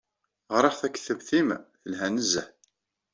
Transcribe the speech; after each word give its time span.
Ɣriɣ 0.55 0.75
taktabt-im, 0.79 1.49
teha 1.81 2.07
nezzeh. 2.13 2.47